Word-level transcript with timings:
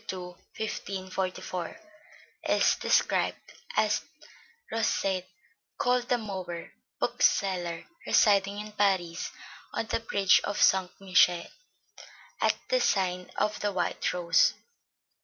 2, 0.07 0.19
1544, 0.57 1.79
is 2.49 2.75
described 2.77 3.53
as 3.77 4.01
"Rosset 4.71 5.27
called 5.77 6.09
the 6.09 6.17
Mower, 6.17 6.71
bookseller, 6.99 7.85
residing 8.07 8.57
in 8.59 8.71
Paris, 8.71 9.29
on 9.75 9.85
the 9.85 9.99
bridge 9.99 10.41
of 10.43 10.59
St. 10.59 10.89
Michael, 10.99 11.45
at 12.41 12.55
the 12.69 12.79
sign 12.81 13.29
of 13.37 13.59
the 13.59 13.71
White 13.71 14.11
Rose." 14.11 14.55